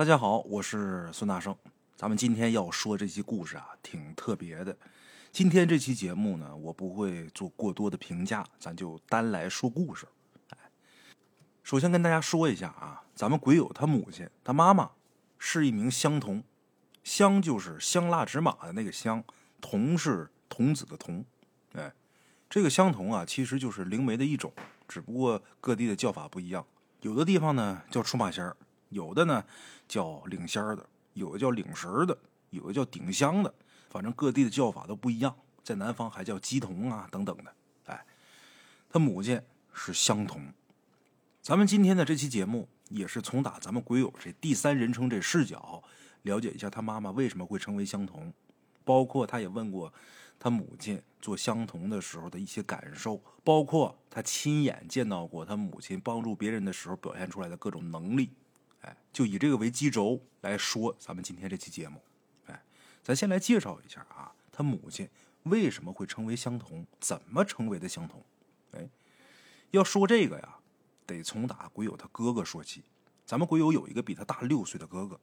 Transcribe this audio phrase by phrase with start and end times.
[0.00, 1.54] 大家好，我是孙大圣。
[1.94, 4.74] 咱们今天要说这期故事啊，挺特别的。
[5.30, 10.06] 今天这期节目呢，我不会做过多的评价，咱就单来说故事。
[10.52, 10.58] 哎，
[11.62, 14.92] 首先跟大家说一下啊，咱们鬼友他母亲他妈妈
[15.38, 16.42] 是一名香童，
[17.04, 19.22] 香就是香蜡纸马的那个香，
[19.60, 21.22] 童是童子的童。
[21.74, 21.92] 哎，
[22.48, 24.50] 这个香童啊，其实就是灵媒的一种，
[24.88, 26.64] 只不过各地的叫法不一样。
[27.02, 28.56] 有的地方呢叫出马仙儿，
[28.90, 29.44] 有的呢
[29.88, 30.86] 叫领仙儿的。
[31.14, 32.16] 有的叫领神儿的，
[32.50, 33.52] 有的叫顶香的，
[33.90, 35.34] 反正各地的叫法都不一样。
[35.64, 37.52] 在南方还叫鸡童啊，等等的。
[37.86, 38.06] 哎，
[38.88, 39.38] 他母亲
[39.74, 40.40] 是香童。
[41.42, 45.82] 咱们今天的这期节目也是从打咱们鬼友这第三人称这视角，
[46.22, 48.32] 了解一下他妈妈为什么会成为香童，
[48.84, 49.92] 包括他也问过
[50.38, 58.30] 他母亲做香童的时候的一些感受，包括他亲眼见到过他母亲帮助别人的时候表现出来的各种能力。
[58.80, 62.02] 哎，就以这个为基轴来说，咱们今天这期节目，
[62.46, 62.62] 哎，
[63.02, 65.08] 咱先来介绍一下啊，他母亲
[65.44, 68.24] 为什么会成为相同，怎么成为的相同？
[68.72, 68.88] 哎，
[69.70, 70.56] 要说这个呀，
[71.06, 72.84] 得从打鬼友他哥哥说起。
[73.26, 75.20] 咱们鬼友有一个比他大六岁的哥哥，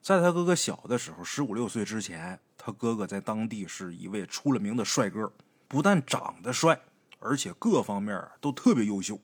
[0.00, 5.30] 在他哥哥小的时候，十五六岁之前，他哥哥在当地是一位出了名的帅哥，
[5.68, 6.80] 不但长得帅，
[7.18, 9.20] 而且各方面都特别优秀，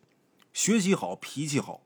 [0.53, 1.81] 学习好，脾气好。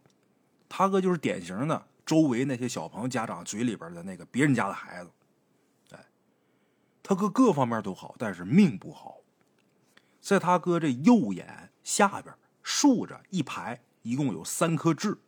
[0.75, 5.11] 他哥就是典型的周围那些小朋友家长嘴里边的那个别人家的孩子，
[5.91, 6.03] 哎，
[7.03, 9.19] 他哥各方面都好，但是命不好。
[10.23, 15.19] 在他哥这右眼下边竖着一排，一共有三颗痣。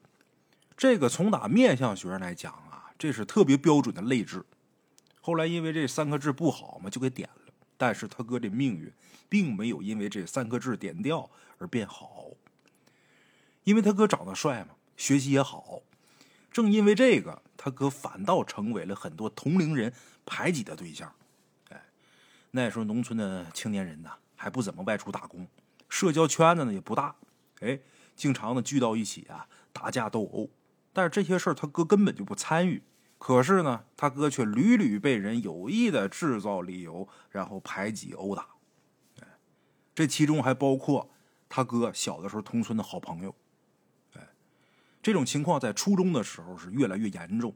[0.78, 4.42] 这个从打面相学上来讲啊，这是特别标准的泪痣。
[5.20, 7.52] 后来因为这三颗痣不好嘛，就给点了。
[7.76, 8.90] 但是他哥这命运
[9.28, 12.28] 并没有因为这三颗痣点掉而变好，
[13.64, 14.74] 因为他哥长得帅嘛。
[14.96, 15.82] 学习也好，
[16.50, 19.92] 正因为这个，他哥反倒成为了很多同龄人
[20.24, 21.12] 排挤的对象。
[21.70, 21.82] 哎，
[22.52, 25.48] 那时候农村的青年人呢，还不怎么外出打工，
[25.88, 27.16] 社交圈子呢也不大。
[27.60, 27.80] 哎，
[28.14, 30.48] 经常呢聚到一起啊，打架斗殴。
[30.92, 32.82] 但是这些事儿他哥根本就不参与。
[33.18, 38.46] 可是呢，他哥却屡屡被人有意的制造理由，然后排挤殴打。
[39.20, 39.26] 哎，
[39.94, 41.10] 这其中还包括
[41.48, 43.34] 他哥小的时候同村的好朋友。
[45.04, 47.54] 这种情况在初中的时候是越来越严重，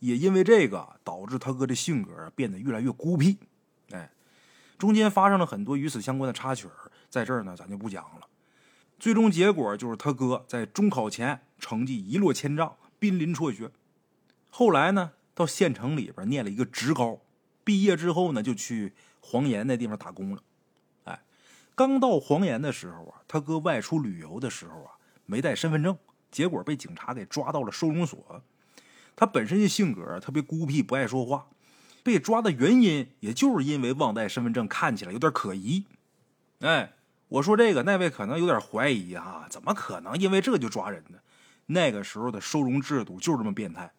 [0.00, 3.38] 也因为这个导致他哥的性格变得越来越孤僻。
[3.92, 4.10] 哎，
[4.76, 6.66] 中间发生了很多与此相关的插曲
[7.08, 8.26] 在这儿呢咱就不讲了。
[8.98, 13.70] 最终结果就是他哥在中考前成绩一落千丈，濒临辍学。
[14.50, 17.20] 后来呢，到县城里边念了一个职高，
[17.62, 20.42] 毕业之后呢就去黄岩那地方打工了。
[21.04, 21.22] 哎，
[21.76, 25.96] 刚到黄岩的时候啊，他哥外出旅游的时候啊没带身份证。
[26.30, 28.42] 结果被警察给抓到了收容所。
[29.16, 31.48] 他本身的性格特别孤僻，不爱说话。
[32.02, 35.84] 被抓的原因，也就是因为忘带身份证，看起来有点可疑。
[36.60, 36.94] 哎，
[37.28, 41.18] 我说这个，那位可能有点怀疑啊，怎么可能因为这就抓人呢？
[41.66, 43.92] 那个时候的收容制度就是这么变态。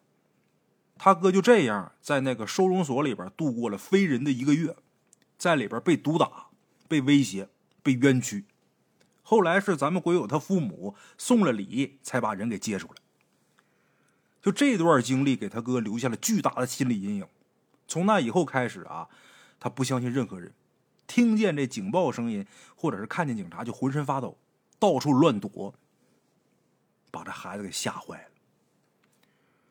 [0.97, 4.75] 他哥就这样在那个收容所里边度过了非人的一个月，
[5.37, 6.47] 在里边被毒打、
[6.87, 7.49] 被威胁、
[7.83, 8.45] 被冤屈。
[9.31, 12.95] 后来是咱们鬼友他父母送了礼，才把人给接出来。
[14.41, 17.25] 就这段经历给他哥留下了巨大的心理阴影。
[17.87, 19.07] 从那以后开始啊，
[19.57, 20.51] 他不相信任何人，
[21.07, 24.37] 听见这警报声音或者是看见警察就浑身发抖，
[24.77, 25.73] 到处乱躲，
[27.09, 28.31] 把这孩子给吓坏了。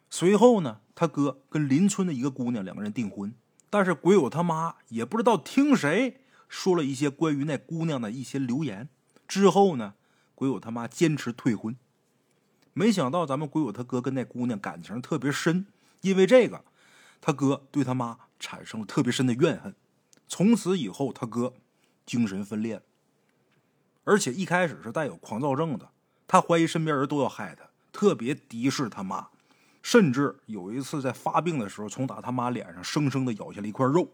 [0.08, 3.34] 随后呢，他哥跟邻村的一个姑娘两个人订婚，
[3.68, 8.88] 但是鬼友他妈也不知道听谁说了一些关于那姑娘的一些流言。
[9.30, 9.94] 之后呢，
[10.34, 11.76] 鬼友他妈坚持退婚，
[12.72, 15.66] 没想到咱们鬼友他哥跟那姑娘感情特别深，
[16.00, 16.64] 因为这个，
[17.20, 19.72] 他哥对他妈产生了特别深的怨恨。
[20.26, 21.54] 从此以后，他哥
[22.04, 22.82] 精神分裂，
[24.02, 25.90] 而且一开始是带有狂躁症的，
[26.26, 29.28] 他怀疑身边人都要害他，特别敌视他妈，
[29.80, 34.12] 甚至有一次在发病的时候，从打他妈脸上生生的咬下了一块肉。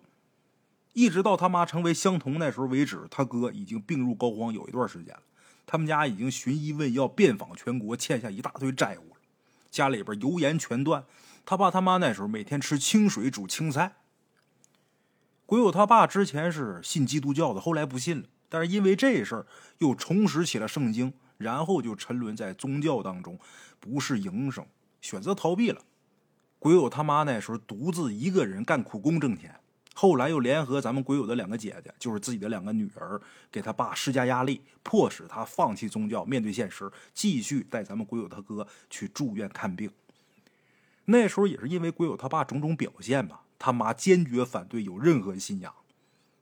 [0.96, 5.20] 一直到他妈成为相同那时候为止，他哥已经病入膏肓有一段时间了。
[5.66, 9.16] 他们家已经寻医问药，遍访全国，欠下一大堆债务了。
[9.70, 11.04] 家里边油盐全断。
[11.44, 13.96] 他爸他妈那时候每天吃清水煮青菜。
[15.44, 19.46] 鬼友他爸之前是信基督教的，后来不信了，但是因为这事儿
[19.76, 23.38] 又重拾起了圣经，然后就沉沦在宗教当中，
[23.78, 24.64] 不是营生，
[25.02, 25.82] 选择逃避了。
[26.58, 29.60] 鬼友他妈那时候独自一个人干苦工挣钱。
[29.98, 33.18] 后来又联合咱们鬼友的两个姐姐，就是自己的两个女儿，
[33.50, 39.90] 给他爸施加压力，迫使他放弃宗教，面对现实，继续带咱们鬼友他哥去住院看病。
[41.06, 45.74] 那时候也是因为鬼友他爸种种表现吧，他妈坚决反对有任何信仰，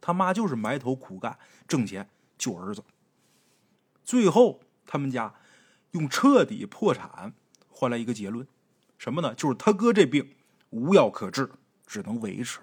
[0.00, 2.82] 他妈就是埋头苦干挣钱救儿子。
[4.04, 5.32] 最后他们家
[5.92, 7.32] 用彻底破产
[7.68, 8.44] 换来一个结论，
[8.98, 9.32] 什么呢？
[9.32, 10.34] 就是他哥这病
[10.70, 11.48] 无药可治，
[11.86, 12.58] 只能维持。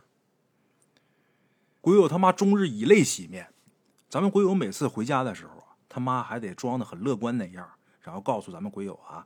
[1.82, 3.50] 鬼友他妈终日以泪洗面，
[4.08, 7.68] 咱们鬼友每次回家的时候啊，他妈还得装的很乐观那样，
[8.02, 9.26] 然后告诉咱们鬼友啊，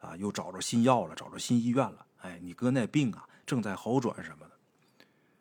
[0.00, 4.50] 啊又找着新药了，找着新医院了，哎，你哥那病啊正在好转什么的。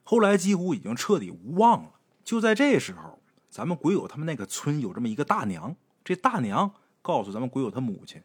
[0.04, 1.90] 后来几乎已经彻底无望了。
[2.24, 3.20] 就在这时候，
[3.50, 6.72] 咱们鬼友他们那个村有这么一个大娘，这大娘
[7.02, 8.22] 告诉咱们鬼友他母亲，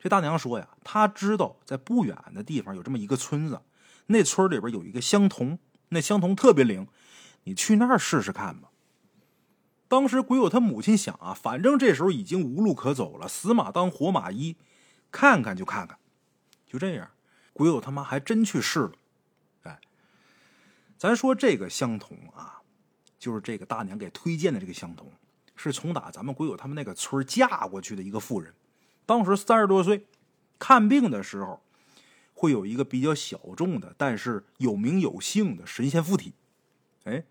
[0.00, 3.60] 这大娘说呀，她知道在不远的地方有这么一个村子，
[4.06, 6.86] 那村里边有一个香童，那香童特别灵。
[7.44, 8.70] 你去那儿试试看吧。
[9.86, 14.56] 当时鬼友他母亲想啊，反正这时候已经无路可走了，死马当活马医，
[15.12, 15.98] 看看就看看。
[16.66, 17.08] 就这样，
[17.52, 18.92] 鬼友他妈还真去试了。
[19.62, 19.78] 哎，
[20.98, 22.60] 咱说这个相同啊，
[23.18, 25.12] 就是这个大娘给推荐的这个相同，
[25.54, 28.52] 是从打咱们鬼友他们那个村嫁过去的一个妇人，
[29.06, 30.06] 当时三十多岁，
[30.58, 31.62] 看病的时候
[32.32, 36.32] 会有一个比较小众的，但是有名有姓的神仙附体。
[37.04, 37.22] 哎。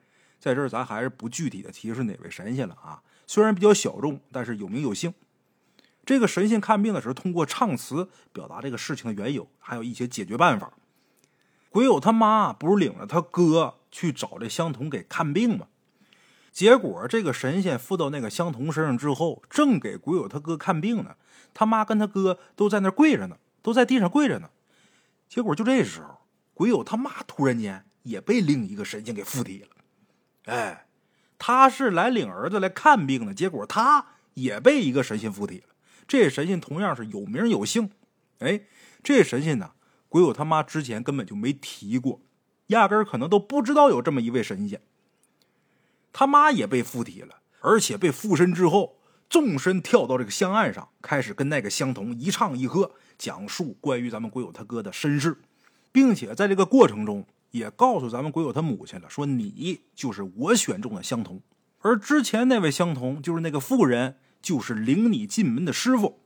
[0.44, 3.02] 在这儿，咱还是不具体的提是哪位神仙了啊。
[3.26, 5.14] 虽然比较小众，但是有名有姓。
[6.06, 10.74] 这个神仙看病的时候，通过唱词表达这个事情的缘由，还有一些解决办法。
[11.70, 15.68] 鬼友他妈不是领着他哥去找这香童给看病吗？
[16.52, 21.16] 结果这个神仙附到那个香童身上之后，正给鬼友他哥看病呢，
[21.54, 24.50] 他妈跟他哥都在那跪着呢，都在地上跪着呢。
[25.30, 26.18] 结果就这时候，
[26.54, 29.68] 鬼友他妈突然间也被另一个神仙给附体了。
[30.46, 30.86] 哎，
[31.38, 35.74] 他是来领儿子来看病的，结果他也被一个神仙附体了。
[36.08, 37.90] 这神仙同样是有名有姓。
[38.40, 38.62] 哎，
[39.02, 39.72] 这神仙呢，
[40.10, 42.22] 鬼友他妈之前根本就没提过，
[42.68, 44.82] 压根儿可能都不知道有这么一位神仙。
[46.12, 49.00] 他妈也被附体了，而且被附身之后，
[49.30, 55.38] 纵身跳到这个香案上，开始跟那个香童一唱一和，讲述关于咱们鬼友他哥的身世，
[55.92, 57.26] 并且在这个过程中。
[57.54, 61.40] 也告诉咱们鬼友他母亲了，说你就是我选中的相同，
[61.82, 66.20] 而之前那位相同就是那个妇人，就是领你进门的师傅。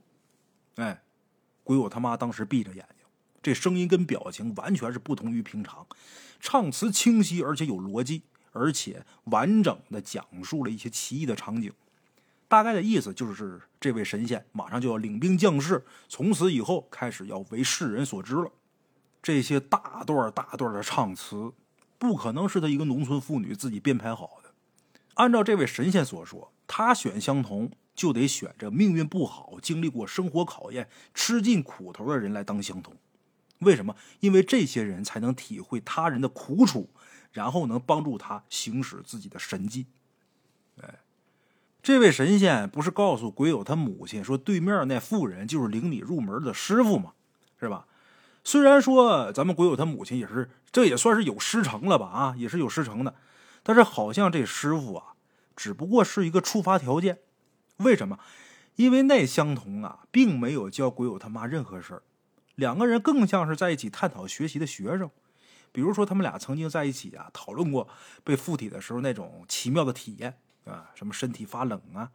[0.76, 1.04] 哎，
[1.66, 3.06] 鬼友他妈当时闭着眼睛，
[3.42, 5.86] 这声音跟表情完全是不同于平常，
[6.40, 8.22] 唱词清晰而且有逻辑，
[8.54, 11.74] 而且完整的讲述了一些奇异的场景。
[12.48, 18.50] 大概的意思就是，这位神仙马上就要领兵将士，从此以后开始要为世人所知了。
[19.28, 21.52] 这些大段大段的唱词，
[21.98, 24.52] 不可能是他一个农村妇女自己编排好的。
[25.16, 32.96] 按照这位神仙所说，他选相同就得选着命运不好、经历过生活考验、吃尽苦头的人来当相同。
[33.60, 33.98] 为什么？
[34.22, 36.90] 因为这些人才能体会他人的苦楚，
[37.34, 39.88] 然后能帮助他行使自己的神迹。
[40.82, 41.00] 哎，
[41.84, 47.12] 这位神仙不是告诉鬼友他母亲说，对面那妇人就是领你入门的师傅吗？
[47.60, 47.88] 是吧？
[48.48, 52.06] 虽然说咱们鬼友他母亲也是，这也算是有师承了吧？
[52.06, 53.14] 啊，也是有师承的，
[53.62, 55.16] 但是好像这师傅啊，
[55.54, 57.20] 只不过是一个触发条件。
[57.80, 58.18] 为什么？
[58.78, 62.04] 因为那相同啊，并没有教鬼友他妈任何事儿，
[62.56, 65.12] 两个人更像是在一起探讨学习的学生。
[65.74, 67.90] 比如说，他们俩曾经在一起啊，讨论过
[68.24, 72.10] 被附体的时候那种奇妙的体验啊，什么身体发冷啊，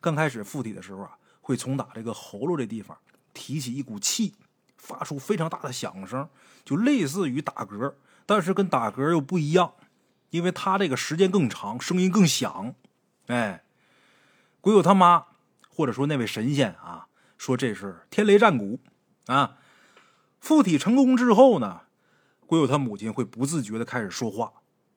[0.00, 2.96] 刚开始附体的时候啊，会从打这个喉咙这地方
[3.34, 4.34] 提起一股气。
[4.82, 6.28] 发出非常大的响声，
[6.64, 7.94] 就类似于打嗝，
[8.26, 9.74] 但是跟打嗝又不一样，
[10.30, 12.74] 因为他这个时间更长，声音更响。
[13.28, 13.62] 哎，
[14.60, 15.26] 鬼友他妈
[15.68, 17.06] 或者说那位神仙啊，
[17.38, 18.80] 说这是天雷战鼓
[19.26, 19.58] 啊。
[20.40, 21.82] 附体成功之后呢，
[22.44, 24.52] 鬼友他母亲会不自觉的开始说话。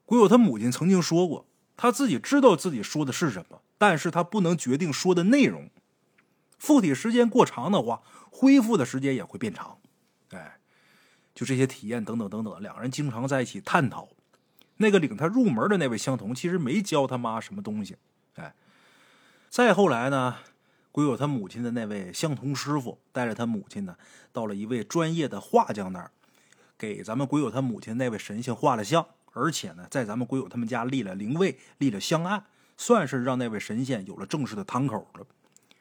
[0.06, 1.46] 鬼友他母亲曾经说过，
[1.78, 5.70] 他自己知道自己说的是什么，但是他不能决定说的内容。
[6.66, 8.02] 附体时间过长的话。
[8.38, 9.78] 恢复的时间也会变长，
[10.32, 10.58] 哎，
[11.34, 14.10] 就这些体验等等等等，两人经常在一起探讨。
[14.76, 17.96] 那个领他入门的那位相同，其实没教他妈什么东西，
[18.34, 18.54] 哎。
[19.50, 20.36] 再后来呢，
[20.92, 23.96] 鬼友他母亲的那位相同师傅带着他母亲呢，
[24.34, 26.12] 到了一位专业的画匠那儿，
[26.78, 32.44] 给咱们鬼友他母亲那位神仙画了像，而且呢，在咱们鬼友他们家立了灵位，立了香案，
[32.76, 35.26] 算是让那位神仙有了正式的堂口了。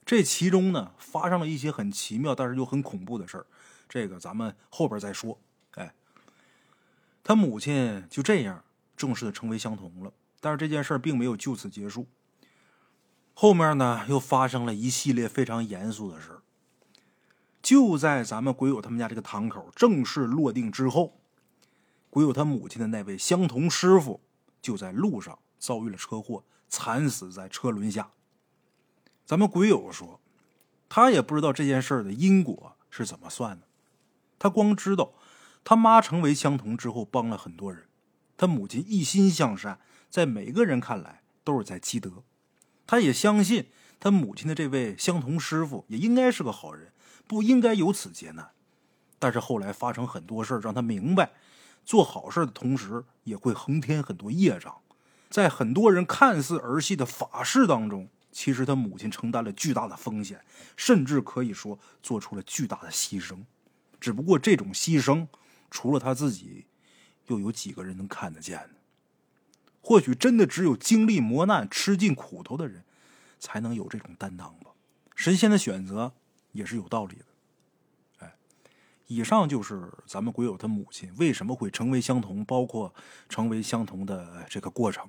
[0.07, 3.47] 这其中呢，发生了一些很奇妙，但是又很恐怖的事儿。
[3.89, 5.39] 这个咱们后边再说。
[5.77, 5.95] 哎，
[7.23, 8.63] 他母亲就这样
[8.97, 10.13] 正式的成为相同了。
[10.41, 12.07] 但是这件事儿并没有就此结束。
[13.33, 16.43] 后面呢，又发生了一系列非常严肃的事儿。
[17.63, 21.19] 就在咱们鬼友他们家这个堂口正式落定之后，
[22.11, 24.21] 鬼友他母亲的那位相同师傅
[24.61, 28.11] 就在路上遭遇了车祸，惨死在车轮下。
[29.27, 30.21] 咱们鬼友说，
[30.89, 33.67] 他也不知道这件事的因果是怎么算的，
[34.39, 35.15] 他光知道
[35.65, 37.85] 他妈成为相同之后帮了很多人，
[38.37, 42.23] 他母亲一心向善，在每个人看来都是在积德。
[42.87, 46.93] 他也相信他母亲的这位相同师傅也应该是个好人，
[47.27, 48.51] 不应该有此劫难。
[49.19, 51.33] 但是后来发生很多事让他明白，
[51.83, 54.77] 做好事的同时也会横添很多业障。
[55.31, 58.11] 在很多人看似儿戏的法事当中。
[58.35, 60.45] 其实他母亲承担了巨大的风险，
[60.77, 63.39] 甚至可以说做出了巨大的牺牲。
[64.01, 65.29] 只不过这种牺牲，
[65.71, 66.67] 除了他自己，
[67.29, 68.75] 又有几个人能看得见呢？
[69.81, 72.83] 或许真的只有经历磨难、吃尽苦头的人，
[73.39, 74.73] 才能有这种担当吧。
[75.15, 76.13] 神仙的选择
[76.51, 77.25] 也是有道理的。
[78.19, 78.35] 哎，
[79.07, 82.93] 以上就是咱们鬼友他母亲为什么会成为相同，包括
[83.29, 85.09] 成为相同的这个过程。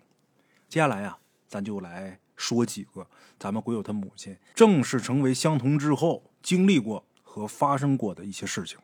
[0.70, 1.17] 接下来呀，
[1.48, 2.20] 咱就来。
[2.35, 3.07] 说几个
[3.39, 8.77] 咱们鬼友他母亲正式成为相同之后经历过和发生过的一些事情。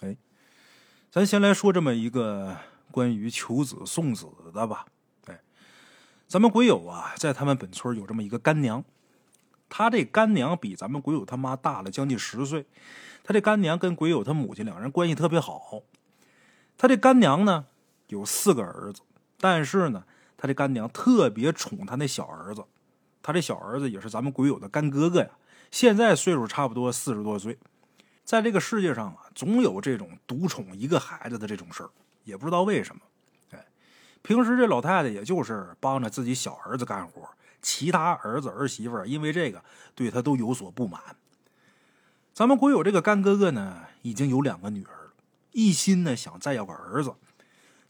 [0.00, 0.16] 哎，
[1.10, 2.56] 咱先来说这么一个
[2.90, 4.86] 关于求子送子的吧。
[5.26, 5.40] 哎，
[6.26, 8.84] 咱们鬼友啊，在他们本村有这么一个干娘，
[9.68, 12.66] 他这干娘比咱们鬼友他妈大了将近十岁。
[13.22, 15.82] 他这干娘跟鬼友他母亲两人关系特别好。
[16.78, 17.66] 他这干娘呢
[18.06, 19.02] 有四个儿子，
[19.38, 20.04] 但是呢，
[20.36, 22.64] 他这干娘特别宠他那小儿子。
[23.28, 25.28] 他这小儿子也是咱们鬼友的干哥哥呀，
[25.70, 27.58] 现在岁数差不多四十多岁。
[28.24, 31.90] 在这个世界上啊，总有这种独宠一个孩子的这种事儿，
[32.24, 33.02] 也不知道为什么。
[33.50, 33.66] 哎，
[34.22, 37.28] 平时这老太太也就是帮着自己小儿子干活，
[37.60, 39.62] 其他儿子儿媳妇因为这个
[39.94, 40.98] 对他都有所不满。
[42.32, 45.12] 咱们鬼友这个干哥哥呢，已经有两个女儿了，
[45.52, 47.12] 一心呢想再要个儿子。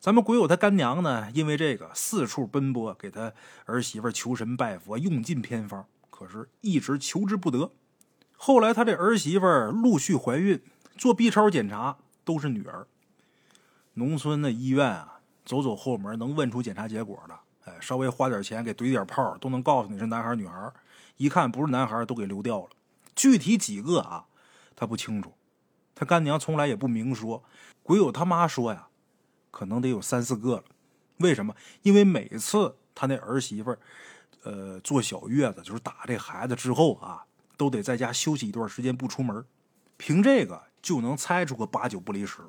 [0.00, 3.32] 咱们鬼友他干娘呢，因为这个四处奔波，给他
[3.66, 7.72] 儿媳妇求神拜佛，用尽偏方，可是一直求之不得。
[8.36, 10.62] 后来他这儿媳妇陆续怀孕，
[10.96, 12.86] 做 B 超检查都是女儿。
[13.94, 20.72] 农村的医院啊，走走后门能问出检查结果的，哎，稍微花点钱给怼点炮，都能告诉你是男孩女孩。
[21.16, 22.68] 一看不是男孩，都给流掉了。
[23.16, 24.26] 具体几个啊，
[24.76, 25.34] 他不清楚。
[25.96, 27.42] 他干娘从来也不明说。
[27.82, 28.87] 鬼友他妈说呀。
[29.50, 30.64] 可能得有三四个了，
[31.18, 31.54] 为什么？
[31.82, 33.78] 因为每次他那儿媳妇儿，
[34.42, 37.24] 呃，坐小月子，就是打这孩子之后啊，
[37.56, 39.44] 都得在家休息一段时间不出门，
[39.96, 42.42] 凭这个就能猜出个八九不离十。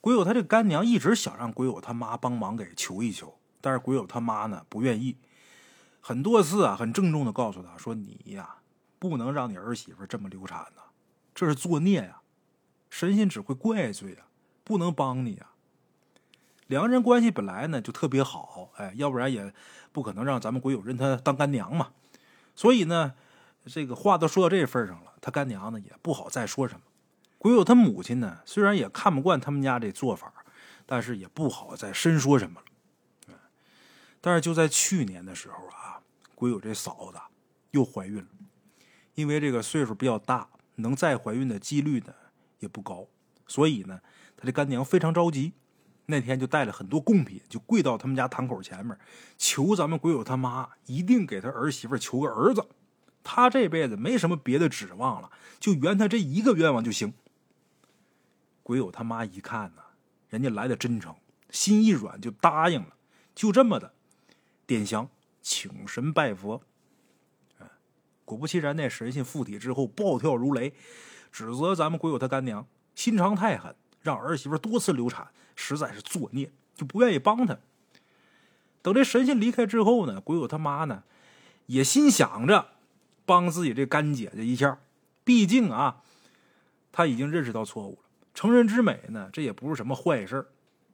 [0.00, 5.16] 鬼友他这干娘一直想让鬼友他妈帮忙给求一求，但是鬼友他妈呢不愿意，
[6.00, 8.58] 很多次啊，很郑重的告诉他说：“你呀，
[9.00, 10.82] 不能让你儿媳妇这么流产呐，
[11.34, 12.20] 这是作孽呀，
[12.88, 14.18] 神仙只会怪罪呀。”
[14.68, 15.54] 不能帮你啊！
[16.66, 19.54] 两个人关系本来呢就特别好，哎，要不然也
[19.90, 21.92] 不可能让咱们鬼友认他当干娘嘛。
[22.54, 23.14] 所以呢，
[23.64, 26.82] 这个话都说到这份上了，他干娘呢也不好再说什么。
[27.38, 30.30] 鬼友他母亲呢，虽然也看不惯他们家这做法，
[30.84, 33.34] 但是也不好再深说什么了。
[34.20, 36.02] 但是就在去年的时候啊，
[36.34, 37.18] 鬼友这嫂子
[37.70, 38.28] 又怀孕了，
[39.14, 42.12] 因为这个岁数比较大，能再怀孕的几率呢
[42.58, 43.06] 也不高，
[43.46, 43.98] 所以呢。
[44.38, 45.52] 他这干娘非常着急，
[46.06, 48.96] 那天就带了很多贡品，就跪到他们家堂口前面，
[49.36, 52.64] 求咱们鬼友他妈一定给他儿媳妇求个儿子。
[53.24, 57.12] 他这辈子没什么别的指望了，就圆他这一个愿望就行。
[58.62, 59.82] 鬼友他妈一看呢，
[60.28, 61.14] 人家来的真诚，
[61.50, 62.94] 心一软就答应了，
[63.34, 63.92] 就这么的
[64.66, 65.10] 点香
[65.42, 66.62] 请神拜佛。
[68.24, 70.74] 果不其然，那神仙附体之后暴跳如雷，
[71.32, 73.74] 指责咱们鬼友他干娘心肠太狠。
[74.08, 77.58] 让儿媳妇多次流产，实在是作孽，就不愿意帮他。
[78.80, 81.02] 等这神仙离开之后呢，鬼友他妈呢，
[81.66, 82.68] 也心想着
[83.26, 84.78] 帮自己这干姐姐一下。
[85.24, 86.00] 毕竟啊，
[86.90, 90.46] 他已经认识到错误了，成人之美呢，这也不是什么坏事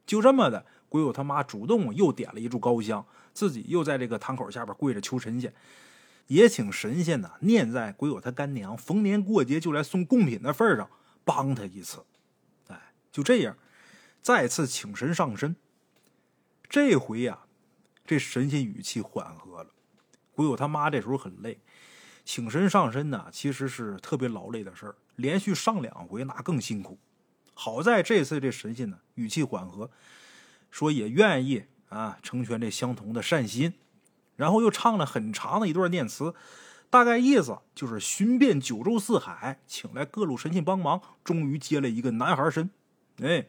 [0.04, 5.54] 就这么的，鬼友他妈主动又点了一炷高香，自己又在这个堂口下边跪着求神仙，
[6.26, 10.90] 也请神仙呢念在鬼友他干娘逢年过节就来送贡品的份上，
[11.24, 12.02] 帮他一次。
[13.14, 13.56] 就这样，
[14.20, 15.54] 再次请神上身。
[16.68, 17.44] 这回呀，
[18.04, 19.70] 这神仙语气缓和了。
[20.32, 21.60] 鬼友他妈这时候很累，
[22.24, 26.98] 请神上身呢，其实是特别劳累的事儿，连续上两回那更辛苦。
[27.54, 29.88] 好在这次这神仙呢语气缓和，
[30.72, 33.74] 说也愿意啊成全这相同的善心，
[34.34, 36.34] 然后又唱了很长的一段念词，
[36.90, 42.70] 大概意思就是寻遍九州四海，请来各路神仙帮忙，终于接了一个男孩身。
[43.22, 43.46] 哎，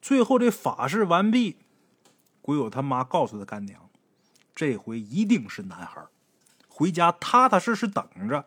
[0.00, 1.58] 最后这法事完毕，
[2.40, 3.90] 鬼友他妈告诉他干娘，
[4.54, 6.04] 这回一定是男孩，
[6.68, 8.44] 回家踏踏实实等着，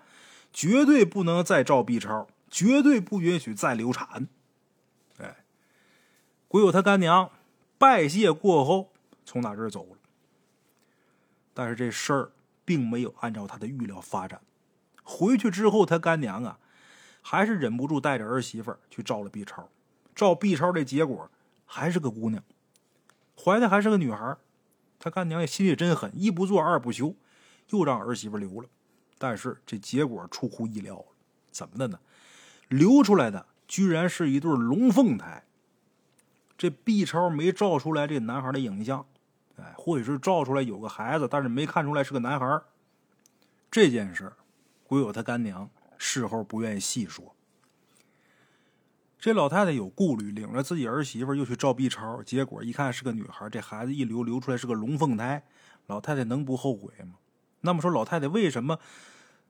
[0.54, 4.28] 绝对不能再照 B 超，绝对不允许再流产。
[5.18, 5.44] 哎，
[6.48, 7.32] 鬼友他干娘
[7.78, 8.94] 拜谢过后，
[9.26, 9.98] 从哪这儿走了。
[11.54, 12.32] 但是这事儿
[12.64, 14.42] 并没有按照他的预料发展。
[15.04, 16.60] 回去之后，他干娘啊，
[17.22, 19.70] 还是忍不住带着儿媳妇去照了 B 超。
[20.16, 21.30] 照 B 超，这结果
[21.66, 22.42] 还是个姑娘，
[23.38, 24.38] 怀的还是个女孩。
[24.98, 27.14] 他干娘也心里真狠，一不做二不休，
[27.70, 28.70] 又让儿媳妇留了。
[29.18, 31.06] 但是这结果出乎意料了，
[31.52, 32.00] 怎么的呢？
[32.70, 35.44] 流出来的居然是一对龙凤胎。
[36.58, 39.06] 这 B 超没照出来这男孩的影像。
[39.58, 42.62] 哎，或许是照出来有个孩子，但是没看出来是个男孩
[43.70, 44.32] 这件事，
[44.86, 47.36] 鬼友他干娘事后不愿意细说。
[49.26, 55.44] 这老太太有顾虑，领着自己儿媳妇又去照 B 超，结果一看是个女孩，这孩子一流流出来是个龙凤胎，
[55.88, 57.16] 老太太能不后悔吗？
[57.62, 58.78] 那么说，老太太为什么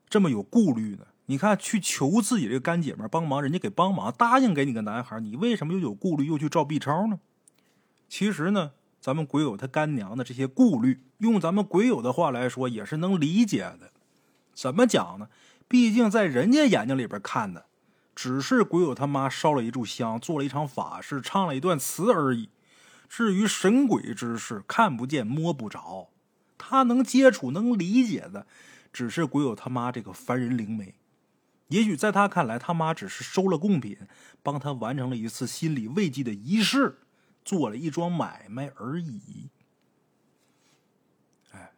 [0.07, 1.07] 这么有顾虑呢？
[1.25, 7.19] 你看，去求自己这个干姐们帮忙，人家给帮忙，答应给你个男孩，你为什么又有顾虑，又去照 B 超呢？
[8.07, 8.71] 其实呢。
[9.01, 13.91] 咱们鬼友他干娘的这些顾虑，用咱们鬼友的话来说，也是能理解的。
[14.53, 15.27] 怎么讲呢？
[15.67, 17.65] 毕竟在人家眼睛里边看的，
[18.15, 22.49] 只是鬼友他妈烧了一炷香，做了一场法事，唱了一段词而已。
[23.09, 26.09] 至于神鬼之事，看不见摸不着，
[26.57, 28.47] 他能接触、能理解的，
[28.93, 30.95] 只是鬼友他妈这个凡人灵媒。
[31.67, 33.97] 也许在他看来，他妈只是收了贡品，
[34.41, 36.99] 帮他完成了一次心理慰藉的仪式。
[37.43, 39.51] 做了一桩买卖而已，
[41.51, 41.71] 哎，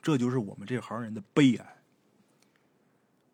[0.00, 1.81] 这就是我们这行人的悲哀。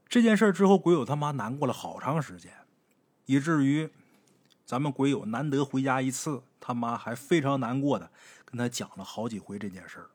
[0.08, 2.52] 这件事之后，鬼友他妈难过了好长时间，
[3.26, 3.90] 以至于
[4.64, 8.10] 咱们鬼友难得回家一次，他妈还非常难过的
[8.44, 10.06] 跟他讲了好几回这件事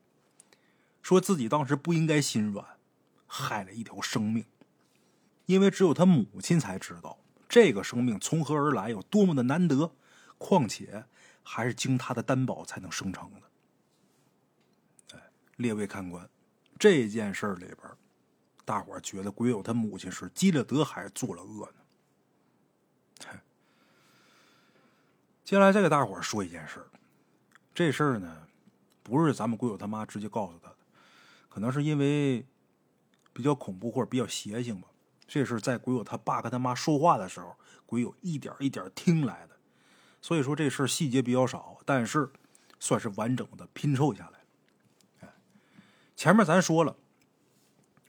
[1.02, 2.66] 说自己当时不应该心软，
[3.26, 4.44] 害了一条生命，
[5.46, 9.92] 因为只有他母亲才知道这个生命从何而来，有多么的难得。
[10.36, 11.04] 况且
[11.42, 15.20] 还是经他的担保才能生成的。
[15.56, 16.28] 列位看官，
[16.78, 17.78] 这件事里边，
[18.64, 21.80] 大伙觉得鬼友他母亲是积了德还是做了恶呢？
[25.44, 26.82] 接下来再给大伙说一件事
[27.74, 28.46] 这事儿呢，
[29.02, 30.76] 不是咱们鬼友他妈直接告诉他的，
[31.50, 32.46] 可能是因为
[33.32, 34.88] 比较恐怖或者比较邪性吧。
[35.26, 39.56] 这是在鬼友他爸跟他妈说话的时候，鬼友一点一点听来的。
[40.22, 42.32] 所以说这事细节比较少，但是
[42.80, 45.28] 算是完整的拼凑下来。
[46.16, 46.96] 前面咱说了，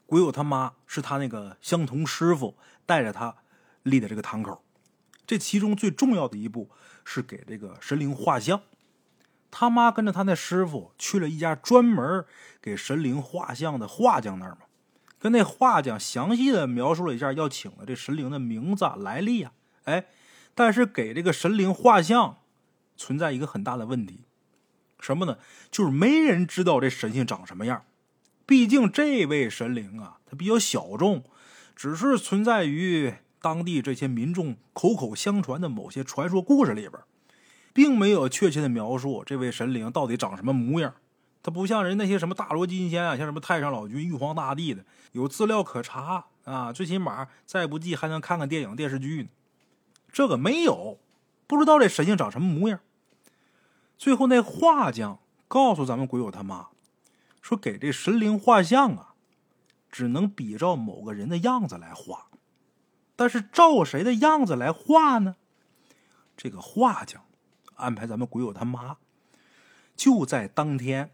[0.05, 3.35] 鬼友他妈是他那个相同师傅带着他
[3.83, 4.63] 立的这个堂口，
[5.25, 6.69] 这其中最重要的一步
[7.03, 8.61] 是给这个神灵画像。
[9.51, 12.25] 他妈跟着他那师傅去了一家专门
[12.61, 14.67] 给神灵画像的画匠那儿嘛，
[15.17, 19.53] 跟那画匠详细的描述了一下要请的这神灵的名字来历啊，
[19.85, 20.05] 哎。
[20.57, 22.37] 但是给这个神灵画像
[22.95, 24.23] 存在一个很大的问题，
[25.01, 25.37] 什么呢？
[25.69, 27.83] 就是没人知道这神仙长什么样。
[28.45, 31.23] 毕竟这位神灵啊，他比较小众，
[31.75, 36.93] 只是存在于当地这些民众口口相传的某些传说故事里边，
[37.73, 40.93] 并没有确切的描述这位神灵到底长什么模样。
[41.41, 49.29] 他不像人那些什么大罗金仙啊，像什么太上老君、玉皇大帝的，有资料可查啊，最起码再不济还能看看电影电视剧呢。
[50.11, 50.97] 这个没有，
[51.45, 52.79] 不知道这神仙长什么模样。
[53.97, 56.67] 最后那画匠告诉咱们鬼友他妈，
[57.45, 59.13] 说给这神灵画像啊，
[59.91, 62.25] 只能比照某个人的样子来画，
[63.15, 65.35] 但是照谁的样子来画呢？
[66.35, 67.21] 这个画匠
[67.75, 68.97] 安排咱们鬼友他妈，
[69.95, 71.11] 就在当天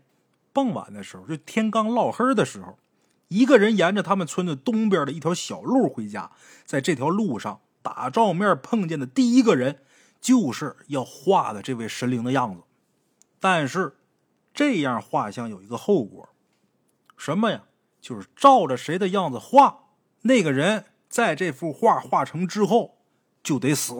[0.54, 2.80] 傍晚的时候，就天刚落黑的时候，
[3.28, 6.32] 一个人沿着他们村子东边的一条小路回家，
[6.64, 7.60] 在这条路上。
[7.84, 9.82] 打照面碰见的第一个人，
[10.22, 12.62] 就是要画的这位神灵的样子。
[13.40, 13.98] 但是，
[14.54, 16.30] 这样画像有一个后果，
[17.18, 17.64] 什么呀？
[18.00, 19.90] 就是照着谁的样子画，
[20.22, 22.98] 那个人在这幅画画成之后
[23.44, 23.94] 就得死。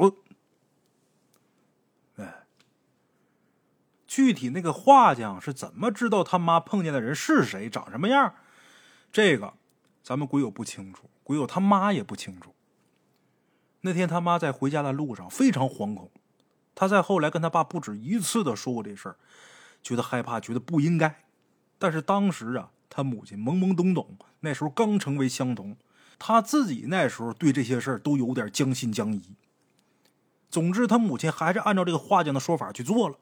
[2.16, 2.46] 哎，
[4.08, 8.34] 具体那个画匠是怎么知道他妈碰见的人是谁，长什么样？
[9.12, 9.54] 这个
[10.02, 12.56] 咱们鬼友不清楚，鬼友他妈也不清楚。
[13.82, 16.10] 那天他妈在回家的路上非常惶恐，
[16.74, 19.18] 他在后来跟他爸不止一次的说过这事儿，
[19.82, 21.24] 觉得害怕，觉得不应该。
[21.78, 25.78] 但是当时啊，他母亲懵懵懂懂，那时候刚成为乡童，
[26.20, 29.36] 他自己那时候对这些事儿都有点将信将疑。
[30.50, 33.18] 总之，他母亲还是按照这个画匠的说法去做了。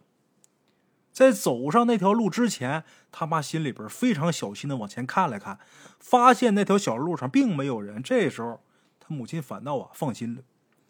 [1.11, 5.59] 在走上那条路之前，他妈心里边非常小心的往前看了看，
[5.99, 8.01] 发现那条小路上并没有人。
[8.01, 8.61] 这时候，
[8.99, 10.41] 他母亲反倒啊放心了，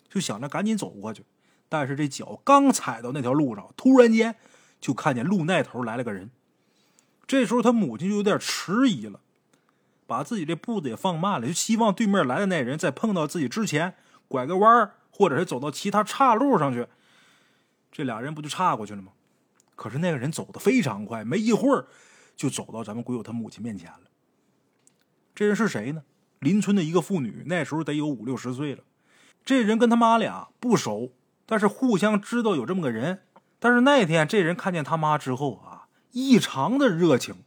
[0.10, 1.26] 就想着赶紧走过去。
[1.68, 4.36] 但是这脚刚踩到那条路上，突然间
[4.80, 6.30] 就看见路那头来了个人。
[7.28, 9.20] 这时候他母亲就有点迟疑了，
[10.08, 13.94] 把自己这步子也放慢了，就希望对面来的那人在碰到自己之前
[14.28, 16.88] 拐个弯儿，或者是走到其他岔路上去，
[17.92, 19.12] 这俩人不就岔过去了吗？
[19.76, 21.86] 可是那个人走的非常快，没一会儿
[22.36, 24.02] 就走到咱们鬼友他母亲面前了。
[25.36, 26.04] 这人是谁呢？
[26.40, 28.84] 邻村的一个妇女，那时候得有五六十岁了。
[29.46, 31.14] 这人跟他妈俩不熟。
[31.46, 33.24] 但是互相知道有这么个人，
[33.60, 37.44] 但是那天这人看见他妈之后啊，异常的热情，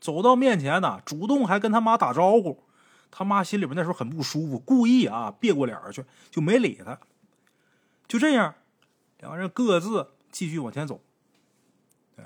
[0.00, 2.64] 走到面前呢，主动还跟他妈打招呼。
[3.10, 6.98] 他妈心里边那时候很不舒服，故意啊别过脸去，就没理他。
[8.08, 8.54] 就这样，
[9.18, 11.00] 两个人各自继续往前走。
[12.16, 12.24] 哎，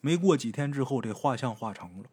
[0.00, 2.08] 没过几天之后，这画像画成了。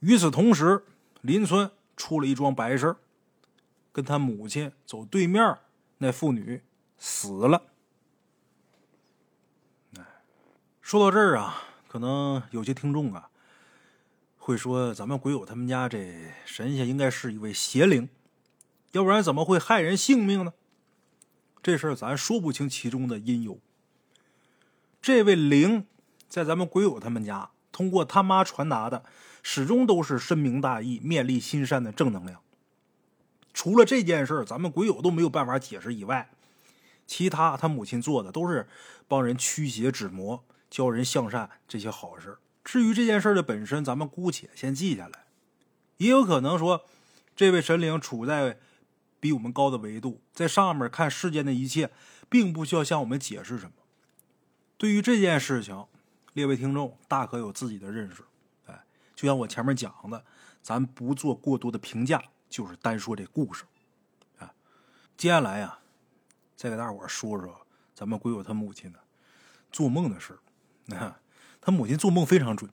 [0.00, 0.84] 与此同时，
[1.20, 2.96] 邻村出了一桩白事
[3.92, 5.56] 跟他母亲走对面
[5.98, 6.62] 那妇女。
[6.98, 7.62] 死了。
[10.86, 13.28] 说到这儿啊，可能有些听众啊
[14.38, 18.08] 会说，咱们鬼友他们家这神仙应该是一位邪灵，
[18.92, 20.52] 要不然怎么会害人性命呢？
[21.60, 23.58] 这事儿咱说不清其中的因由。
[25.02, 25.88] 这位灵
[26.28, 29.02] 在咱们鬼友他们家，通过他妈传达的，
[29.42, 32.40] 始终都是深明大义、面立心善的正能量。
[33.52, 36.30] 除了这件事儿，咱们鬼友都没有办法解释以外。
[37.08, 38.68] 其他他母亲做的都是
[39.08, 45.26] 帮人驱邪止魔、教人向善这些好事至于这件事的本身，咱们姑且先记下来。
[45.98, 46.84] 也有可能说，
[47.34, 48.58] 这位神灵处在
[49.20, 51.90] 比我们高的维度，在上面看世间的一切，
[52.28, 53.72] 并不需要向我们解释什么。
[54.76, 55.86] 对于这件事情，
[56.32, 58.24] 列位听众大可有自己的认识。
[58.66, 60.24] 哎，就像我前面讲的，
[60.62, 63.64] 咱不做过多的评价，就是单说这故事。
[64.38, 64.52] 啊，
[65.16, 65.78] 接下来呀。
[66.56, 68.98] 再给大伙说说咱们鬼友他母亲的
[69.70, 70.38] 做梦的事
[70.94, 71.16] 儿。
[71.60, 72.70] 他母亲做梦非常准，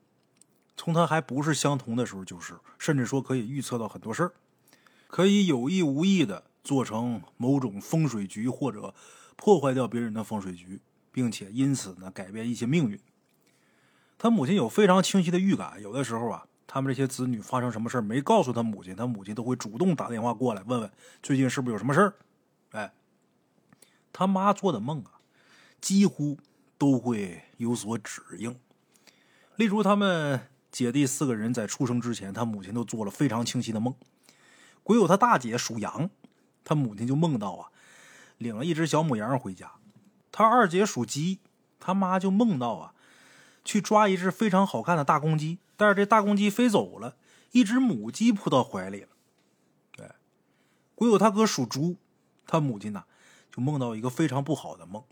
[0.78, 4.34] 从他还不是相同的时候就是，甚至说可以预测到很多事儿，
[5.08, 8.93] 可以有意无意的做成某种风水局或者
[9.36, 10.80] 破坏掉别人的风水局，
[11.12, 12.99] 并且因此呢改变一些命运。
[14.19, 20.91] 他母亲有非常清晰的预感，有的时候啊，他们这些子女发生什么事没告诉他母亲，他母亲都会主动打电话过来问问
[21.23, 22.13] 最近是不是有什么事儿，
[22.71, 22.93] 哎。
[24.15, 25.17] 他妈做的梦啊，
[25.82, 26.38] 几乎
[26.77, 28.59] 都会有所指应。
[29.55, 33.93] 例如，他们姐弟四个人在出生之前，他母亲都做了非常清晰的梦。
[34.83, 36.09] 鬼友他大姐属羊，
[36.63, 37.69] 他母亲就梦到啊，
[38.38, 39.73] 领了一只小母羊回家。
[40.31, 41.39] 他二姐属鸡，
[41.79, 42.93] 他妈就梦到啊，
[43.63, 47.15] 去抓一只非常好看的大公鸡，但是这大公鸡飞走了，
[47.51, 49.09] 一只母鸡扑到怀里了。
[49.99, 50.15] 哎，
[50.95, 51.97] 鬼友他哥属猪，
[52.47, 53.03] 他母亲呢？
[53.55, 55.03] 就梦到一个非常不好的梦。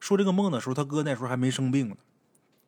[0.00, 1.96] 说这个梦的时候，他哥那时候还没生病呢。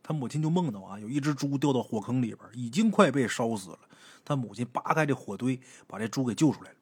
[0.03, 3.79] 他母亲就梦到啊，有一只猪掉到火坑里边，已经快被烧死了。
[4.25, 6.77] 他母亲扒开这火堆，把这猪给救出来了。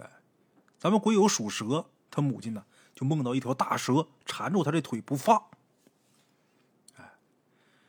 [0.00, 0.10] 哎，
[0.78, 5.44] 咱们鬼友属蛇，他母亲呢就梦到一条大蛇缠住他这腿不放。
[6.96, 7.12] 哎，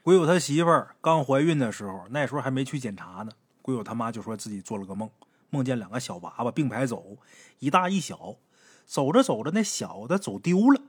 [0.01, 3.31] 鬼友他媳妇儿刚怀孕的时候，那时候还没去检查呢。
[3.61, 5.09] 鬼友他妈就说自己做了个梦，
[5.49, 7.17] 梦见两个小娃娃并排走，
[7.59, 8.37] 一大一小。
[8.85, 10.81] 走着走着，那小的走丢了。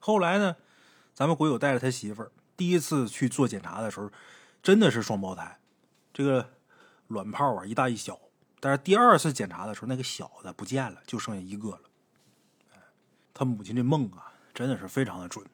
[0.00, 0.56] 后来呢，
[1.14, 4.10] 咱们鬼友带着他媳妇儿第一次去做检查的时候，
[4.62, 5.58] 真的是双胞胎，
[6.12, 6.50] 这个
[7.06, 8.18] 卵泡啊一大一小。
[8.58, 11.80] 但是第二次检查的时候，那个小的不见了，就剩下一个了。
[13.32, 15.44] 他母亲这梦啊，真的是非常的准。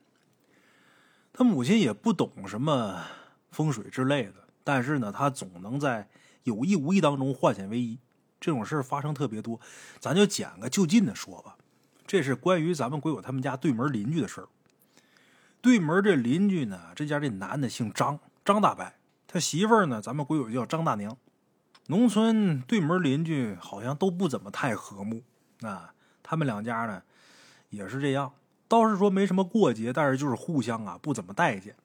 [1.32, 3.04] 他母亲也不懂什么
[3.50, 6.08] 风水之类的，但是呢，他总能在
[6.44, 7.98] 有意无意当中化险为夷。
[8.40, 9.60] 这种事发生特别多，
[9.98, 11.55] 咱就捡个就近的说吧。
[12.06, 14.48] 这是关于咱们鬼友他们家对门邻居的事儿。
[15.60, 18.92] 对门这邻居呢，这家这男的姓张，张大伯，
[19.26, 21.16] 他媳妇儿呢，咱们鬼友叫张大娘。
[21.88, 25.22] 农村对门邻居好像都不怎么太和睦
[25.62, 25.92] 啊。
[26.22, 27.02] 他们两家呢，
[27.70, 28.32] 也是这样，
[28.68, 31.76] 倒是说没什么过节，但是就是互相啊不怎么待见，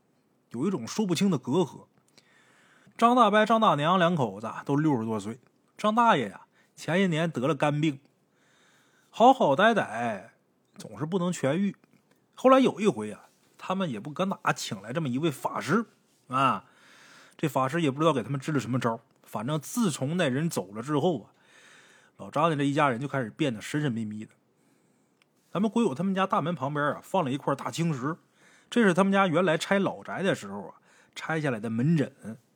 [0.52, 1.86] 有一种说不清的隔阂。
[2.98, 5.40] 张大伯、张大娘两口子都六十多岁。
[5.78, 6.42] 张大爷呀，
[6.76, 8.00] 前些年得了肝病，
[9.14, 10.30] 好好歹歹，
[10.78, 11.76] 总是不能痊愈。
[12.34, 15.86] 后来有一回啊，他们也不搁哪请来这么一位法师
[16.28, 16.66] 啊。
[17.36, 21.28] 这法师也不知道给他们支了什么招，反正自从那人走了之后啊，
[22.18, 24.32] 老张家这一家人就开始变得神神秘秘的。
[25.52, 28.16] 咱们鬼友他们家大门旁边啊，放了一块大青石，
[28.70, 30.76] 这是他们家原来拆老宅的时候啊
[31.14, 32.10] 拆下来的门枕。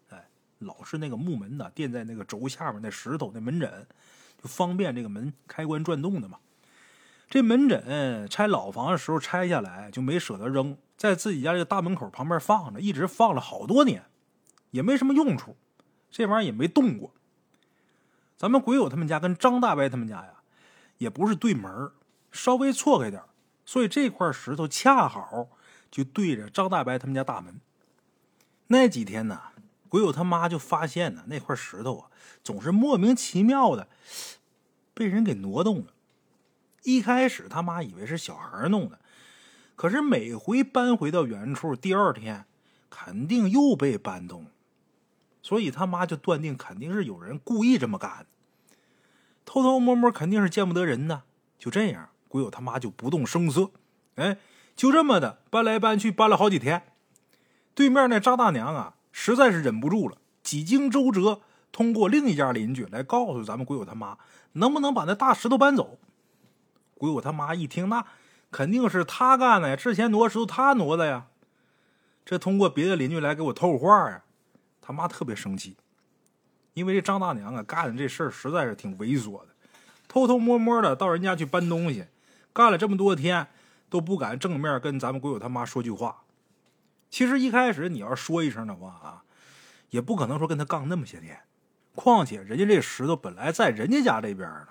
[0.09, 3.87] 哎，老是那个木门呢，垫在那个轴下面那石头那门枕，
[4.41, 6.39] 就方便这个门开关转动的嘛。
[7.35, 14.05] 这门诊拆老房的时候拆下来就没舍得扔，在自己家这大门口旁边放着，一直放了好多年，
[14.71, 15.57] 也没什么用处，
[16.09, 17.13] 这玩意儿也没动过。
[18.37, 20.35] 咱们鬼友他们家跟张大白他们家呀，
[20.97, 21.91] 也不是对门
[22.31, 23.21] 稍微错开点
[23.65, 25.49] 所以这块石头恰好
[25.91, 27.59] 就对着张大白他们家大门。
[28.67, 29.41] 那几天呢，
[29.89, 32.07] 鬼友他妈就发现呢，那块石头啊，
[32.41, 33.89] 总是莫名其妙的
[34.93, 35.87] 被人给挪动了。
[36.85, 38.99] 一开始他妈以为是小孩弄的，
[39.75, 42.45] 可是每回搬回到原处，第二天
[42.91, 44.45] 肯定又被搬动，
[45.41, 48.27] 所以他妈就断定肯定是有人故意这么干，
[49.45, 51.23] 偷偷摸摸肯定是见不得人呢。
[51.57, 53.71] 就这样，鬼友他妈就不动声色，
[54.15, 54.37] 哎，
[54.75, 56.83] 就这么的搬来搬去，搬了好几天。
[57.73, 64.19] 对面那张大娘啊，实在是忍不住了，几经周折，通过另一家邻居来告诉咱们鬼友他妈，
[64.53, 65.97] 能不能把那大石头搬走。
[66.95, 68.05] 鬼友他妈一听，那
[68.51, 69.75] 肯定是他干的呀！
[69.75, 71.27] 之前挪石头他挪的呀。
[72.25, 74.23] 这通过别的邻居来给我透话呀，
[74.81, 75.77] 他妈特别生气，
[76.73, 79.49] 因为这张大娘啊干的这事儿实在是挺猥琐的，
[80.07, 82.07] 偷偷摸摸的到人家去搬东西，
[82.51, 83.47] 干了这么多天
[83.89, 86.23] 都不敢正面跟咱们鬼友他妈说句话。
[87.11, 89.23] 其实一开始你要说一声的话啊，
[89.89, 91.41] 也不可能说跟他杠那么些天。
[91.93, 94.69] 况且人家这石头本来在人家家这边呢。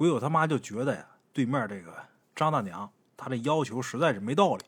[0.00, 1.94] 鬼友他妈就觉得呀，对面这个
[2.34, 4.64] 张大娘，她这要求实在是没道理。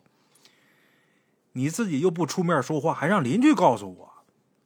[1.53, 4.12] 你自己又不出面说话，还让邻居告诉我，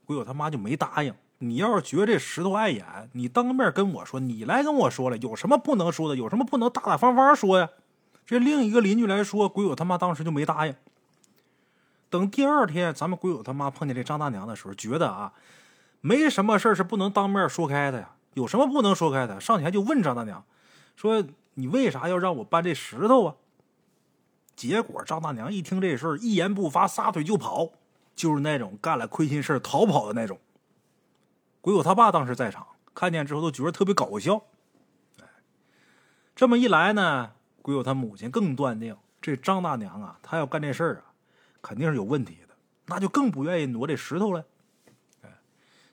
[0.04, 1.14] 鬼友他妈就没答应。
[1.38, 6.16] 你要是觉得这石头碍眼，你当面跟我说，你来跟我说了，有什么不能说的？
[6.16, 7.68] 有什么不能大大方方说呀？
[8.26, 10.74] 这另一个邻居来说，鬼友他妈当时就没答应。
[12.10, 15.32] 等第二天，咱们鬼友他妈碰见这张大娘的时候，觉得啊，
[16.00, 18.10] 没什么事是不能当面说开的呀。
[18.34, 19.40] 有什么不能说开的？
[19.40, 20.44] 上前就问张大娘。
[20.96, 23.36] 说你为啥要让我搬这石头啊？
[24.56, 27.72] 结果张大娘一听这事儿，一言不发，撒腿就跑，
[28.14, 30.40] 就是那种干了亏心事逃跑的那种。
[31.60, 34.42] 鬼友他爸当时在场，看见之后都觉得特别搞笑。
[36.34, 41.12] 这么一来呢，鬼友他母亲更断定这张大娘啊，她要干这事儿啊，
[41.60, 42.54] 肯定是有问题的，
[42.86, 44.44] 那就更不愿意挪这石头了。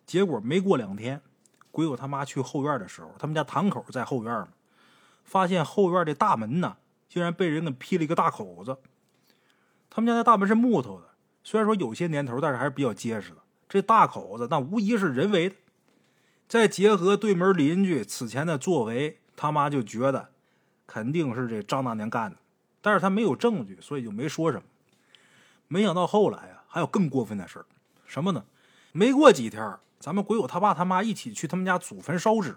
[0.05, 1.21] 结果没过两天，
[1.71, 4.47] 鬼友他妈去后院的时候，他们家堂口在后院嘛。
[5.23, 8.77] 发现后院的大门呢，竟然被人给劈了一个大口子。
[9.89, 11.09] 他们家的大门是木头的，
[11.43, 13.37] 虽然说有些年头，但是还是比较结实的。
[13.69, 15.55] 这大口子那无疑是人为的。
[16.47, 20.29] 再结合对门邻居此前的作为，他妈就觉得
[20.85, 22.37] 肯定是这张大娘干的。
[22.81, 24.63] 但是他没有证据，所以就没说什么。
[25.67, 27.65] 没想到后来啊，还有更过分的事，
[28.05, 28.43] 什么呢？
[28.91, 32.55] 没过几天，咱们鬼友他爸他妈一起去他们家祖坟烧纸。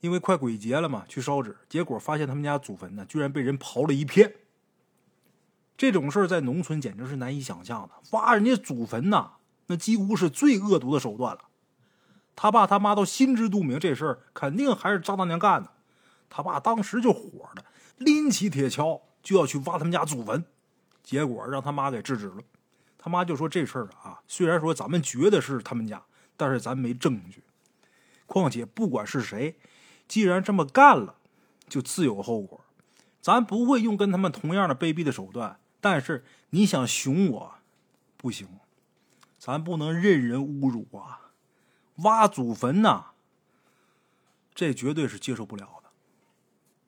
[0.00, 4.34] 因为快鬼节了嘛，去烧纸，结果发现他们家祖坟呢，居然被人刨了一片。
[5.76, 9.32] 这种事儿在农村简直是难以想象的，挖人家祖坟呐，
[9.66, 11.42] 那几乎是最恶毒的手段了。
[12.34, 15.70] 他爸他妈都心知肚明，这事儿肯定还是张大娘干的。
[16.30, 17.64] 他爸当时就火了，
[17.98, 20.44] 拎起铁锹就要去挖他们家祖坟，
[21.02, 22.38] 结果让他妈给制止了。
[22.96, 26.02] 他妈就说：“这事儿啊，虽然说咱们觉得是他们家，
[26.36, 27.42] 但是咱没证据。
[28.26, 29.58] 况且不管是谁。”
[30.10, 31.14] 既然这么干了，
[31.68, 32.62] 就自有后果。
[33.22, 37.54] 咱不会用跟他们同样的卑鄙的手段，但是你想熊我，
[38.16, 38.48] 不行。
[39.38, 41.30] 咱不能任人侮辱啊！
[41.98, 43.12] 挖祖坟呐，
[44.52, 45.90] 这绝对是接受不了的。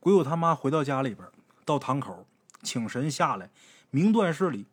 [0.00, 1.28] 鬼友他妈回到家里边，
[1.64, 2.26] 到堂口
[2.60, 3.50] 请神下来
[3.90, 4.66] 明断事理。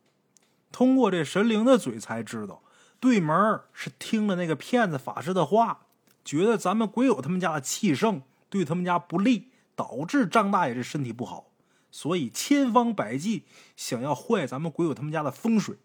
[0.72, 2.64] 通过这神灵的嘴才知道，
[2.98, 5.86] 对门是听了那个骗子法师的话，
[6.24, 8.22] 觉得咱们鬼友他们家的气盛。
[8.50, 11.52] 对他们家不利，导致张大爷这身体不好，
[11.90, 13.44] 所以千方百计
[13.76, 15.78] 想要坏咱们鬼友他们家的风水。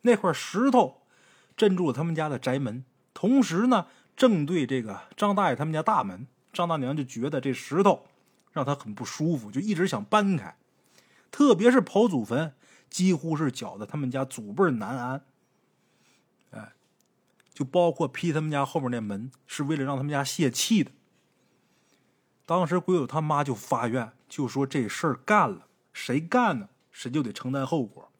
[0.00, 1.02] 那块石头
[1.56, 6.26] 镇住了他们家的宅门，同时呢，正对这个张大爷他们家大门。
[6.52, 8.06] 张大娘就觉得这石头
[8.50, 10.56] 让她很不舒服，就一直想搬开。
[11.30, 12.54] 特别是刨祖坟，
[12.90, 15.24] 几乎是搅得他们家祖辈难安。
[16.50, 16.72] 哎，
[17.54, 20.90] 就包括劈他们家后面那门，是为了让他们家泄气的。
[22.44, 28.10] 当时鬼友他妈就发愿，就说这事儿干了，谁干呢，谁就得承担后果。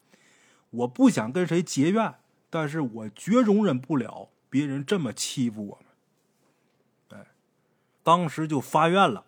[0.69, 2.15] 我不想跟谁结怨，
[2.49, 5.79] 但是我绝容忍不了别人这么欺负我
[7.09, 7.19] 们。
[7.19, 7.27] 哎，
[8.01, 9.25] 当时就发愿了，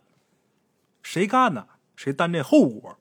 [1.03, 1.67] 谁干呢？
[1.95, 2.97] 谁担这后果？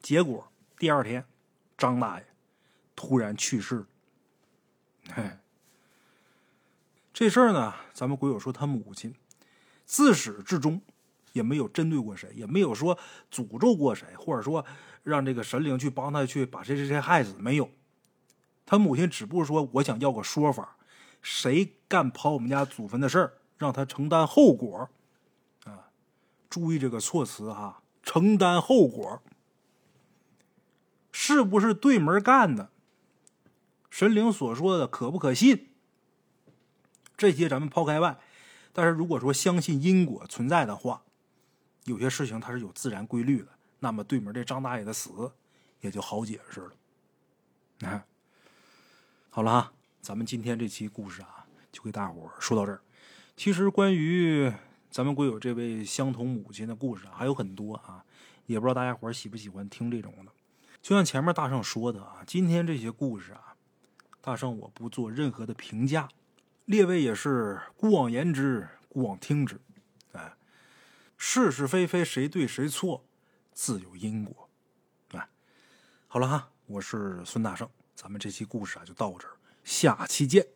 [0.00, 1.26] 结果第二天，
[1.76, 2.26] 张大爷
[2.94, 3.86] 突然去世了。
[5.14, 5.40] 哎，
[7.12, 9.14] 这事儿呢，咱们鬼友说他母亲
[9.84, 10.80] 自始至终
[11.32, 12.98] 也没有针对过谁，也没有说
[13.30, 14.64] 诅咒过谁，或者说
[15.02, 17.70] 让这个神灵去帮他去把谁谁谁害死，没有。
[18.66, 20.76] 他母亲只不过说我想要个说法，
[21.20, 24.88] 谁干刨我们家祖坟的事儿，让他承担后果。
[25.64, 25.90] 啊，
[26.48, 29.22] 注意这个措辞哈，承担后果，
[31.12, 32.70] 是不是对门干的？
[33.90, 35.68] 神灵所说的可不可信？
[37.16, 38.18] 这些咱们抛开外，
[38.74, 41.02] 但是如果说相信因果存在的话，
[41.84, 43.48] 有些事情它是有自然规律的。
[43.78, 45.30] 那么对门这张大爷的死
[45.80, 47.88] 也就好解释了。
[47.88, 48.04] 啊，
[49.30, 52.80] 好了哈，咱们今天这期故事啊，就给大伙说到这儿。
[53.36, 54.52] 其实关于
[54.90, 58.04] 咱们贵友这位相同母亲的故事还有很多啊，
[58.46, 60.32] 也不知道大家伙喜不喜欢听这种的。
[60.82, 63.54] 就像前面大圣说的啊，今天这些故事啊，
[64.20, 66.08] 大圣我不做任何的评价。
[66.66, 69.60] 列位也是孤往言之，孤往听之，
[70.12, 70.34] 哎，
[71.18, 73.04] 是是非非，谁对谁错，
[73.52, 74.48] 自有因果，
[75.12, 75.28] 哎，
[76.06, 80.46] 好了哈，我是孙大圣，咱们这期故事啊就到这儿，下期见。